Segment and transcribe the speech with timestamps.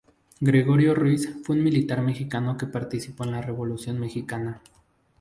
[0.39, 4.59] Gregorio Ruiz fue un militar mexicano que participó en la Revolución mexicana.